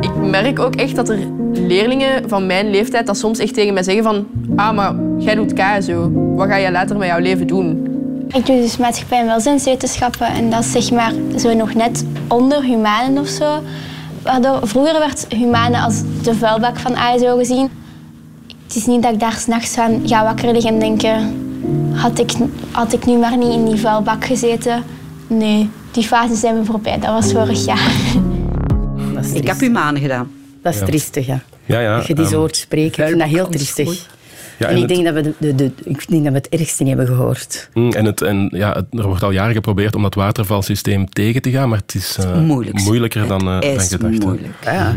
[0.00, 1.18] Ik merk ook echt dat er
[1.52, 5.52] leerlingen van mijn leeftijd dat soms echt tegen mij zeggen van ah, maar jij doet
[5.52, 6.10] KSO.
[6.36, 7.86] Wat ga je later met jouw leven doen?
[8.28, 12.62] Ik doe dus maatschappij en welzijnswetenschappen en dat is zeg maar zo nog net onder
[12.62, 13.62] humanen of zo.
[14.22, 17.70] Waardoor, vroeger werd humanen als de vuilbak van ASO gezien.
[18.72, 21.36] Het is niet dat ik daar s'nachts van ga wakker liggen en denken...
[21.94, 22.30] Had ik,
[22.70, 24.82] had ik nu maar niet in die vuilbak gezeten?
[25.26, 26.98] Nee, die fase zijn we voorbij.
[26.98, 27.92] Dat was vorig jaar.
[29.14, 29.60] Dat is Ik heb triest.
[29.60, 30.30] humanen gedaan.
[30.62, 31.40] Dat is triestig, ja.
[31.64, 33.02] Ja, ja, Dat je die ehm, zo hoort spreken.
[33.02, 34.06] Ik vind dat heel triestig.
[34.58, 36.48] Ja, en ik het- denk, dat we de, de, de- ik denk dat we het
[36.48, 37.68] ergste niet hebben gehoord.
[37.74, 41.42] Mm, En, het, en ja, het- er wordt al jaren geprobeerd om dat watervalsysteem tegen
[41.42, 42.80] te gaan, maar het is eh, Moeilijk.
[42.80, 43.90] moeilijker dan, eh, dan gedacht.
[43.90, 44.08] hè.
[44.08, 44.54] moeilijk.
[44.64, 44.96] Ja.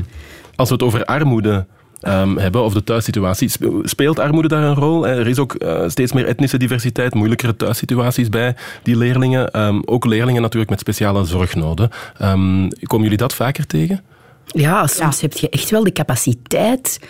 [0.56, 1.66] Als we het over armoede
[2.02, 5.08] ehm, hebben, of de thuissituatie, spe- speelt armoede daar een rol?
[5.08, 9.52] Er is ook eh, steeds meer etnische diversiteit, moeilijkere thuissituaties bij die leerlingen.
[9.52, 11.90] Ehm, ook leerlingen natuurlijk met speciale zorgnoden.
[12.18, 14.02] Ehm, komen jullie dat vaker tegen?
[14.46, 17.08] Ja, soms heb je echt wel de capaciteit eh,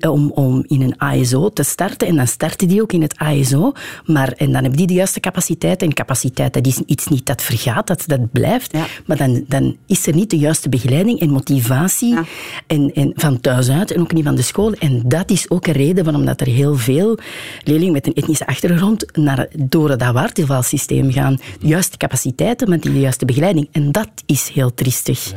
[0.00, 2.08] om, om in een ASO te starten.
[2.08, 3.72] En dan starten die ook in het ASO.
[4.04, 5.82] Maar, en dan hebben die de juiste capaciteit.
[5.82, 8.72] En capaciteit, dat is iets niet dat vergaat, dat, dat blijft.
[8.72, 8.86] Ja.
[9.06, 12.24] Maar dan, dan is er niet de juiste begeleiding en motivatie Ja.
[12.66, 14.72] en, en van thuis uit en ook niet van de school.
[14.72, 17.18] En dat is ook een reden waarom dat er heel veel
[17.64, 21.38] leerlingen met een etnische achtergrond naar, door dat watervalsysteem gaan.
[21.60, 23.68] De juiste capaciteiten met die juiste begeleiding.
[23.72, 25.32] En dat is heel triestig.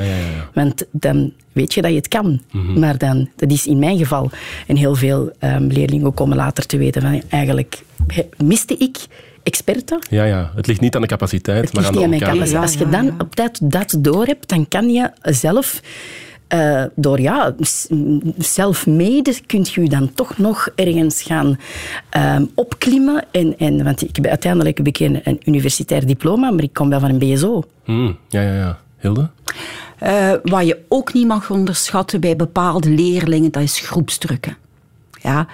[0.53, 2.41] Want dan weet je dat je het kan.
[2.77, 4.29] Maar dan, dat is in mijn geval.
[4.67, 8.97] En heel veel ehm, leerlingen komen later te weten van eigenlijk he- miste ik
[9.43, 9.99] experten.
[10.09, 10.51] Ja, ja.
[10.55, 12.63] Het ligt niet aan de capaciteit, Het maar ligt aan niet de aan mijn elkaar.
[12.65, 12.93] capaciteit.
[12.93, 15.81] Als je dan op tijd dat door hebt, dan kan je zelf...
[16.47, 17.87] eh, door ja, s-
[18.37, 21.59] self-made kun je je dan toch nog ergens gaan
[22.09, 23.23] ehm, opklimmen.
[23.31, 26.89] En, en, want ik heb uiteindelijk heb ik een, een universitair diploma, maar ik kom
[26.89, 27.63] wel van een BSO.
[27.85, 28.79] Mm, ja, ja, ja.
[29.97, 34.57] Eh, wat je ook niet mag onderschatten bij bepaalde leerlingen, dat is groepsdrukken.
[35.21, 35.47] Ja.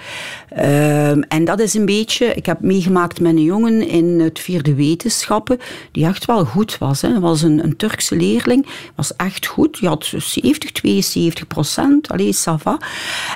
[0.49, 2.33] Ehm, en dat is een beetje...
[2.33, 5.59] Ik heb meegemaakt met een jongen in het vierde wetenschappen,
[5.91, 7.01] die echt wel goed was.
[7.01, 7.19] Hè.
[7.19, 9.79] was een, een Turkse leerling, was echt goed.
[9.79, 12.09] Die had 70, 72 procent.
[12.09, 12.79] Allee, ça va.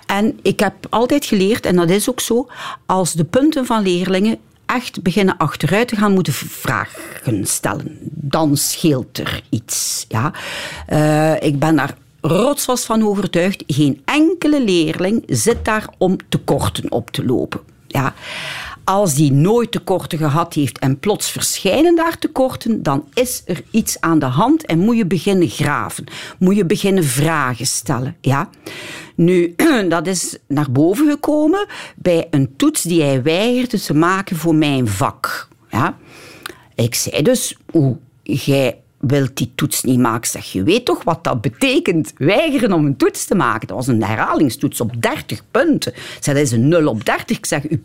[0.05, 2.47] En ik heb altijd geleerd, en dat is ook zo,
[2.85, 4.37] als de punten van leerlingen
[4.71, 7.97] echt beginnen achteruit te gaan, moeten vragen stellen.
[8.01, 10.05] Dan scheelt er iets.
[10.07, 10.33] Ja.
[10.89, 13.63] Uh, ik ben daar rotsvast van overtuigd.
[13.67, 17.59] Geen enkele leerling zit daar om tekorten op te lopen.
[17.87, 18.13] Ja.
[18.83, 23.99] Als die nooit tekorten gehad heeft en plots verschijnen daar tekorten, dan is er iets
[23.99, 26.03] aan de hand en moet je beginnen graven.
[26.39, 28.15] Moet je beginnen vragen stellen.
[28.21, 28.49] Ja?
[29.15, 29.55] Nu,
[29.89, 31.65] dat is naar boven gekomen
[31.95, 35.47] bij een toets die hij weigerde te maken voor mijn vak.
[35.69, 35.97] Ja?
[36.75, 40.29] Ik zei dus, hoe jij wilt die toets niet maken.
[40.29, 42.13] Zeg, je weet toch wat dat betekent?
[42.17, 43.67] Weigeren om een toets te maken.
[43.67, 45.93] Dat was een herhalingstoets op 30 punten.
[46.19, 47.37] Zeg, dat is een 0 op 30.
[47.37, 47.79] Ik zeg, uw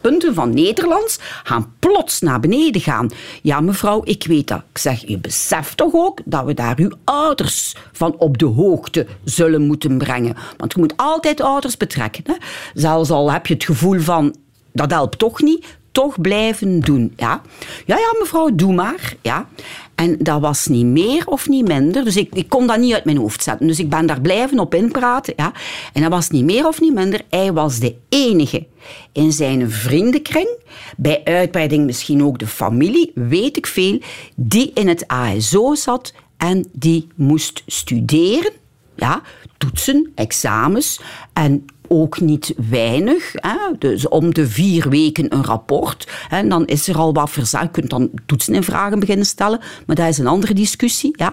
[0.00, 3.10] punten van Nederlands gaan plots naar beneden gaan.
[3.42, 4.62] Ja, mevrouw, ik weet dat.
[4.70, 9.06] Ik zeg, je beseft toch ook dat we daar uw ouders van op de hoogte
[9.24, 10.36] zullen moeten brengen.
[10.56, 12.24] Want je moet altijd ouders betrekken.
[12.26, 12.34] Hè?
[12.74, 14.36] Zelfs al heb je het gevoel van,
[14.72, 17.12] dat helpt toch niet, toch blijven doen.
[17.16, 17.42] Ja,
[17.86, 19.14] ja, ja mevrouw, doe maar.
[19.22, 19.48] Ja.
[19.94, 22.04] En dat was niet meer of niet minder.
[22.04, 23.66] Dus ik, ik kon dat niet uit mijn hoofd zetten.
[23.66, 25.32] Dus ik ben daar blijven op inpraten.
[25.36, 25.52] Ja.
[25.92, 27.20] En dat was niet meer of niet minder.
[27.30, 28.66] Hij was de enige
[29.12, 30.48] in zijn vriendenkring,
[30.96, 34.00] bij uitbreiding misschien ook de familie, weet ik veel,
[34.34, 38.52] die in het ASO zat en die moest studeren.
[38.96, 39.22] Ja,
[39.58, 41.00] toetsen, examens
[41.32, 43.32] en ook niet weinig.
[43.32, 43.56] Hè?
[43.78, 46.08] Dus om de vier weken een rapport.
[46.30, 47.64] En dan is er al wat verzaakt.
[47.64, 49.60] Je kunt dan toetsen en vragen beginnen stellen.
[49.86, 51.10] Maar dat is een andere discussie.
[51.12, 51.32] Ja?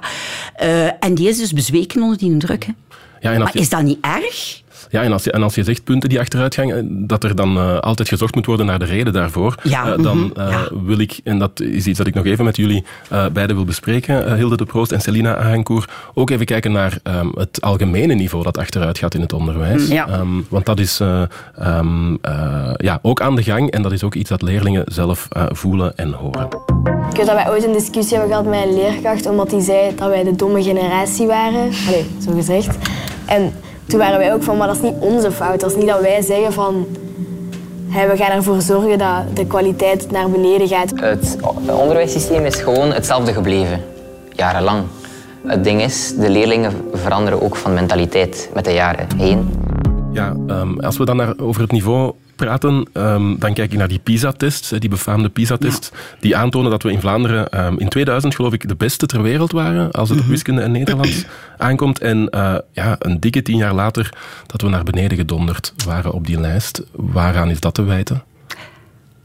[0.63, 2.65] Uh, en die is dus bezweken onder die druk.
[2.65, 2.73] Hè?
[3.19, 4.63] Ja, maar is dat niet erg?
[4.95, 7.57] Ja, en als, je, en als je zegt punten die achteruitgang, eh, dat er dan
[7.57, 9.97] uh, altijd gezocht moet worden naar de reden daarvoor, ja.
[9.97, 10.67] uh, dan uh, ja.
[10.85, 12.83] wil ik, en dat is iets dat ik nog even met jullie
[13.33, 17.61] beiden wil bespreken, Hilde de Proost en Celina Ahankour, ook even kijken naar um, het
[17.61, 19.87] algemene niveau dat achteruit gaat in het onderwijs.
[19.87, 20.19] Ja.
[20.19, 22.19] Um, want dat is um,
[22.77, 26.11] ja, ook aan de gang en dat is ook iets dat leerlingen zelf voelen en
[26.11, 26.47] horen.
[27.09, 29.95] Ik weet dat wij ooit een discussie hebben gehad met een leerkracht, omdat hij zei
[29.95, 31.71] dat wij de domme generatie waren.
[31.87, 32.77] Allee, zo gezegd.
[33.25, 33.53] En
[33.87, 35.59] toen waren wij ook van, maar dat is niet onze fout.
[35.59, 36.87] Dat is niet dat wij zeggen van,
[37.87, 40.91] hey, we gaan ervoor zorgen dat de kwaliteit naar beneden gaat.
[40.95, 41.37] Het
[41.69, 43.81] onderwijssysteem is gewoon hetzelfde gebleven,
[44.31, 44.83] jarenlang.
[45.45, 49.49] Het ding is, de leerlingen veranderen ook van mentaliteit met de jaren heen.
[50.11, 53.87] Ja, um, als we dan naar, over het niveau praten, um, dan kijk ik naar
[53.87, 55.97] die PISA-tests, die befaamde PISA-tests, ja.
[56.19, 59.51] die aantonen dat we in Vlaanderen um, in 2000, geloof ik, de beste ter wereld
[59.51, 61.25] waren als het op wiskunde en Nederlands
[61.57, 61.99] aankomt.
[61.99, 64.09] En uh, ja, een dikke tien jaar later
[64.47, 66.83] dat we naar beneden gedonderd waren op die lijst.
[66.91, 68.23] Waaraan is dat te wijten?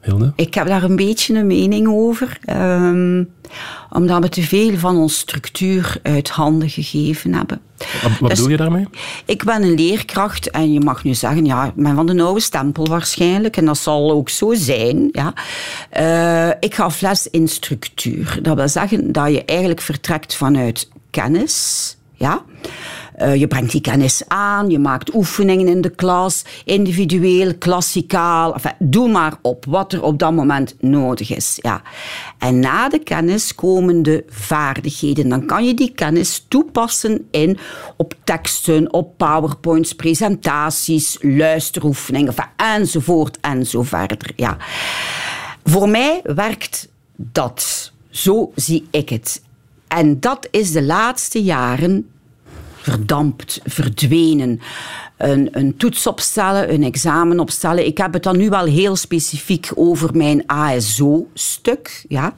[0.01, 0.33] Hilde?
[0.37, 2.39] Ik heb daar een beetje een mening over.
[2.51, 3.29] Um,
[3.91, 7.61] omdat we te veel van onze structuur uit handen gegeven hebben.
[7.77, 8.87] Wat, wat dus, bedoel je daarmee?
[9.25, 12.41] Ik ben een leerkracht en je mag nu zeggen, ja, ik ben van de oude
[12.41, 13.57] stempel waarschijnlijk.
[13.57, 15.09] En dat zal ook zo zijn.
[15.13, 15.35] Ja.
[16.01, 18.39] Uh, ik ga les in structuur.
[18.43, 21.97] Dat wil zeggen dat je eigenlijk vertrekt vanuit kennis.
[22.15, 22.43] Ja.
[23.23, 28.57] Uh, je brengt die kennis aan, je maakt oefeningen in de klas, individueel, klassikaal.
[28.79, 31.59] Doe maar op wat er op dat moment nodig is.
[31.61, 31.83] Ja.
[32.39, 35.29] En na de kennis komen de vaardigheden.
[35.29, 37.59] Dan kan je die kennis toepassen in
[37.97, 44.33] op teksten, op powerpoints, presentaties, luisteroefeningen, enfin, enzovoort en zo verder.
[44.37, 44.57] Ja.
[45.65, 47.93] Voor mij werkt dat.
[48.11, 49.43] Zo zie ik het.
[49.89, 52.09] En dat is de laatste jaren
[52.83, 54.61] verdampt, verdwenen.
[55.17, 57.87] Een, een toets opstellen, een examen opstellen.
[57.87, 62.05] Ik heb het dan nu wel heel specifiek over mijn ASO-stuk.
[62.09, 62.35] Ja.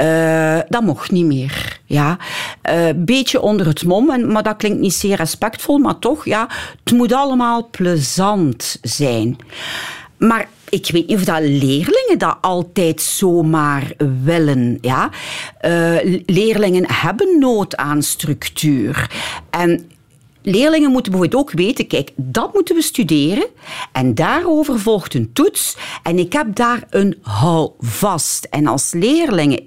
[0.00, 1.80] Uh, dat mocht niet meer.
[1.84, 2.18] Ja.
[2.70, 6.48] Uh, beetje onder het mom, maar dat klinkt niet zeer respectvol, maar toch, ja,
[6.84, 9.36] het moet allemaal plezant zijn.
[10.18, 14.78] Maar ik weet niet of dat leerlingen dat altijd zomaar willen.
[14.80, 15.10] Ja?
[15.62, 19.10] Uh, leerlingen hebben nood aan structuur.
[19.50, 19.88] En
[20.46, 23.46] Leerlingen moeten bijvoorbeeld ook weten, kijk, dat moeten we studeren
[23.92, 28.44] en daarover volgt een toets en ik heb daar een houvast.
[28.50, 29.60] En als leerlingen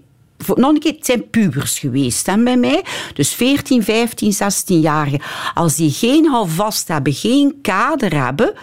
[0.45, 2.83] nog een keer, het zijn pubers geweest hè, bij mij.
[3.13, 5.21] Dus 14, 15, 16-jarigen.
[5.53, 8.53] Als die geen houvast hebben, geen kader hebben,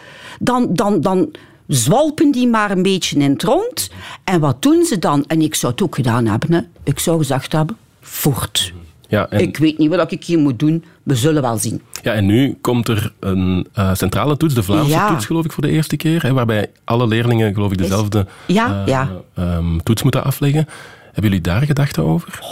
[0.41, 1.31] dan, dan, dan,
[1.75, 3.91] zwalpen die maar een beetje in het rond.
[4.25, 5.25] En wat doen ze dan?
[5.27, 6.53] En ik zou het ook gedaan hebben.
[6.53, 6.61] Hè.
[6.83, 8.73] Ik zou gezegd hebben, voort.
[9.09, 10.85] Ja, en, Ik weet niet wat ik hier moet doen.
[11.03, 11.83] We zullen wel zien.
[12.03, 15.09] ja, en nu komt er een eh, centrale toets, de Vlaamse Ja.
[15.09, 16.23] toets, geloof ik, voor de eerste keer.
[16.23, 19.11] Hè, waarbij alle leerlingen, geloof ik, dezelfde Ja, eh, ja.
[19.35, 20.67] ehm, toets moeten afleggen.
[21.05, 22.39] Hebben jullie daar gedachten over?
[22.41, 22.49] Ah,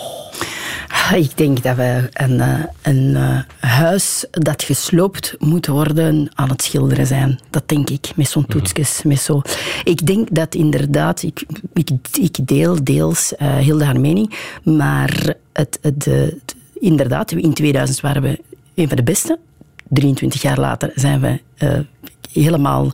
[1.15, 3.39] Ik denk dat we een, eh, een eh,
[3.71, 7.39] huis dat gesloopt moet worden aan het schilderen zijn.
[7.51, 9.03] Dat denk ik, met zo'n toetsjes.
[9.03, 9.43] Met zo.
[9.85, 14.35] Ik denk dat inderdaad, ik, ik, ik deel deels eh heel haar mening,
[14.65, 18.41] maar het, het, het- inderdaad, in 2000 waren we
[18.75, 19.39] een van de beste.
[19.93, 21.79] 23 jaar later zijn we eh,
[22.33, 22.93] helemaal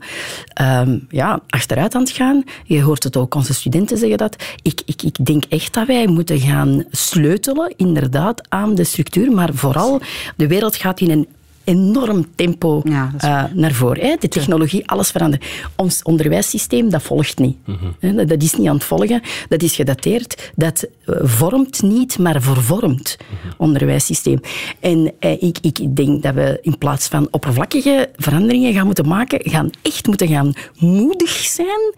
[0.48, 2.44] ehm, ja, achteruit aan het gaan.
[2.64, 4.36] Je hoort het ook, onze studenten zeggen dat.
[4.62, 9.32] Ik, ik, ik denk echt dat wij moeten gaan sleutelen, inderdaad, aan de structuur.
[9.32, 10.00] Maar vooral,
[10.36, 11.28] de wereld gaat in een
[11.68, 14.06] enorm tempo Ja, eh, naar voren.
[14.06, 14.16] Hè.
[14.18, 15.44] De technologie, alles verandert.
[15.76, 17.56] Ons onderwijssysteem, dat volgt niet.
[18.00, 19.20] Hè, dat- Dat is niet aan het volgen.
[19.48, 20.52] Dat is gedateerd.
[20.56, 23.16] Dat eh, vormt niet, maar vervormt.
[23.56, 24.40] Onderwijssysteem.
[24.80, 29.40] En eh, ik, ik denk dat we in plaats van oppervlakkige veranderingen gaan moeten maken,
[29.50, 31.94] gaan echt moeten gaan moedig zijn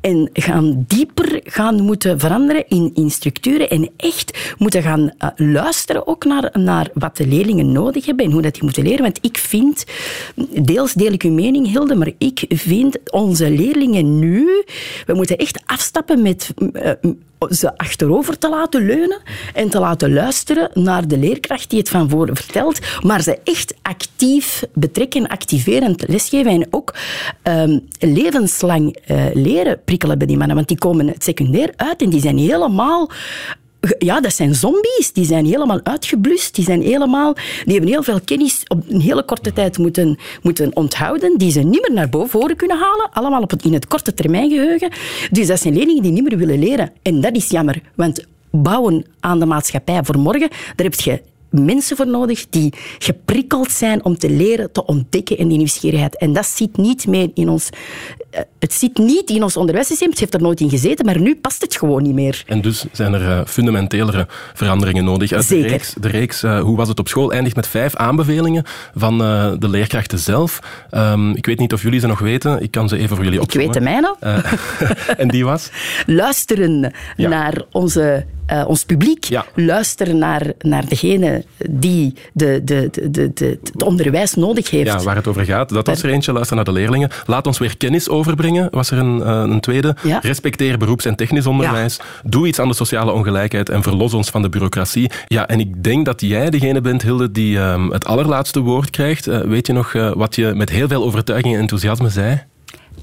[0.00, 6.24] en gaan dieper gaan moeten veranderen in, in structuren en echt moeten gaan luisteren ook
[6.24, 9.04] naar, naar wat de leerlingen nodig hebben en hoe dat die moeten leren.
[9.06, 9.84] Want ik vind,
[10.62, 14.64] deels deel ik uw mening, Hilde, maar ik vind onze leerlingen nu,
[15.06, 16.90] we moeten echt afstappen met eh,
[17.50, 19.22] ze achterover te laten leunen
[19.54, 23.74] en te laten luisteren naar de leerkracht die het van voren vertelt, maar ze echt
[23.82, 26.94] actief betrekken, activerend lesgeven en ook
[27.42, 32.10] ehm, levenslang eh, leren prikkelen bij die mannen, want die komen het secundair uit en
[32.10, 33.10] die zijn helemaal
[33.98, 35.12] ja, dat zijn zombies.
[35.12, 36.54] Die zijn helemaal uitgeblust.
[36.54, 40.76] Die, zijn helemaal, die hebben heel veel kennis op een hele korte tijd moeten, moeten
[40.76, 43.10] onthouden, die ze niet meer naar boven kunnen halen.
[43.12, 44.90] Allemaal op in het korte termijn geheugen.
[45.30, 46.92] Dus dat zijn leerlingen die niet meer willen leren.
[47.02, 51.22] En dat is jammer, want bouwen aan de maatschappij voor morgen, daar heb je
[51.64, 56.18] mensen voor nodig die geprikkeld zijn om te leren, te ontdekken en die nieuwsgierigheid.
[56.18, 57.68] En dat zit niet meer in ons...
[58.30, 61.36] eh, Het zit niet in ons onderwijssysteem, het heeft er nooit in gezeten, maar nu
[61.36, 62.42] past het gewoon niet meer.
[62.46, 65.32] En dus zijn er eh, fundamentelere veranderingen nodig.
[65.32, 65.64] Uit Zeker.
[65.66, 68.64] De reeks, de reeks eh, Hoe was het op school eindigt met vijf aanbevelingen
[68.94, 70.58] van eh, de leerkrachten zelf.
[70.90, 72.62] Ehm, ik weet niet of jullie ze nog weten.
[72.62, 73.72] Ik kan ze even voor jullie Ik opzommen.
[73.72, 74.16] weet de mijne.
[74.20, 74.52] Eh,
[75.22, 75.70] en die was?
[76.06, 77.28] Luisteren Ja.
[77.28, 79.24] naar onze, eh, ons publiek.
[79.24, 79.44] Ja.
[79.54, 84.86] Luisteren naar, naar degene die de, de, de, de, de- het onderwijs nodig heeft.
[84.86, 85.68] Ja, waar het over gaat.
[85.68, 86.32] Dat was er eentje.
[86.32, 87.10] Luister naar de leerlingen.
[87.26, 89.96] Laat ons weer kennis overbrengen, was er een, eh, een tweede.
[90.02, 90.18] Ja.
[90.22, 92.00] Respecteer beroeps- en technisch onderwijs.
[92.24, 95.10] Doe iets aan de sociale ongelijkheid en verlos ons van de bureaucratie.
[95.26, 99.26] Ja, en ik denk dat jij degene bent, Hilde, die ehm, het allerlaatste woord krijgt.
[99.26, 102.42] Eh, weet je nog eh, wat je met heel veel overtuiging en enthousiasme zei?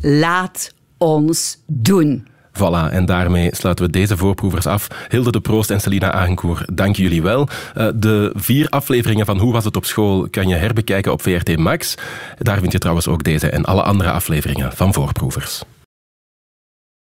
[0.02, 2.28] Laat ons doen.
[2.54, 4.88] Voilà, en daarmee sluiten we deze voorproevers af.
[5.10, 7.48] Hilde de Proost en Selina Agenkoer, dank jullie wel.
[7.76, 11.58] Eh, De vier afleveringen van Hoe was het op school kan je herbekijken op VRT
[11.58, 11.96] Max.
[12.38, 15.64] Daar vind je trouwens ook deze en alle andere afleveringen van Voorproevers.